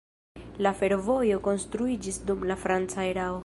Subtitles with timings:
[0.65, 3.39] La fervojo konstruiĝis dum la franca erao.